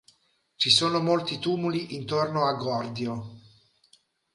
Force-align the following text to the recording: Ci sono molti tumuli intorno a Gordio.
Ci 0.55 0.71
sono 0.71 0.99
molti 0.99 1.37
tumuli 1.37 1.93
intorno 1.93 2.47
a 2.47 2.55
Gordio. 2.55 3.37